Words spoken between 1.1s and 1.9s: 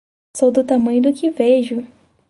que vejo!